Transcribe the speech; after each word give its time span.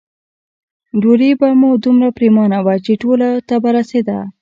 ډوډۍ 1.01 1.31
به 1.39 1.47
دومره 1.83 2.07
پریمانه 2.17 2.59
وه 2.65 2.75
چې 2.85 2.91
ټولو 3.01 3.27
ته 3.47 3.55
به 3.63 3.69
رسېده. 3.77 4.19